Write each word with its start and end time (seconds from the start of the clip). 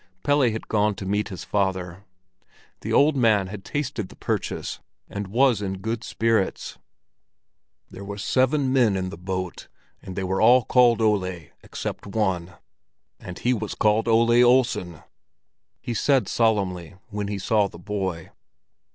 Pelle 0.23 0.49
had 0.49 0.67
gone 0.67 0.95
to 0.95 1.05
meet 1.05 1.29
his 1.29 1.43
father. 1.43 2.03
The 2.79 2.91
old 2.91 3.15
man 3.15 3.45
had 3.45 3.63
tasted 3.63 4.09
the 4.09 4.15
purchase, 4.15 4.79
and 5.07 5.27
was 5.27 5.61
in 5.61 5.77
good 5.77 6.03
spirits. 6.03 6.79
"There 7.91 8.03
were 8.03 8.17
seven 8.17 8.73
men 8.73 8.95
in 8.95 9.11
the 9.11 9.15
boat, 9.19 9.67
and 10.01 10.15
they 10.15 10.23
were 10.23 10.41
all 10.41 10.63
called 10.65 11.01
Ole 11.03 11.49
except 11.61 12.07
one, 12.07 12.55
and 13.19 13.37
he 13.37 13.53
was 13.53 13.75
called 13.75 14.07
Ole 14.07 14.43
Olsen!" 14.43 15.03
he 15.79 15.93
said 15.93 16.27
solemnly, 16.27 16.95
when 17.09 17.27
he 17.27 17.37
saw 17.37 17.67
the 17.67 17.77
boy. 17.77 18.31